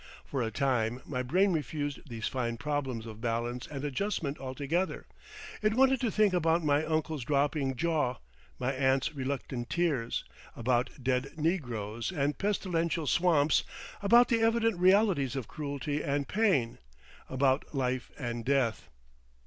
For 0.25 0.41
a 0.41 0.49
time 0.49 1.03
my 1.05 1.21
brain 1.21 1.53
refused 1.53 2.09
these 2.09 2.27
fine 2.27 2.57
problems 2.57 3.05
of 3.05 3.21
balance 3.21 3.67
and 3.67 3.83
adjustment 3.85 4.39
altogether; 4.39 5.05
it 5.61 5.75
wanted 5.75 6.01
to 6.01 6.09
think 6.09 6.33
about 6.33 6.63
my 6.65 6.83
uncle's 6.83 7.23
dropping 7.23 7.75
jaw, 7.75 8.15
my 8.57 8.73
aunt's 8.73 9.13
reluctant 9.13 9.69
tears, 9.69 10.25
about 10.55 10.89
dead 11.03 11.33
negroes 11.37 12.11
and 12.11 12.39
pestilential 12.39 13.05
swamps, 13.05 13.63
about 14.01 14.29
the 14.29 14.41
evident 14.41 14.79
realities 14.79 15.35
of 15.35 15.47
cruelty 15.47 16.03
and 16.03 16.27
pain, 16.27 16.79
about 17.29 17.75
life 17.75 18.09
and 18.17 18.43
death. 18.43 18.89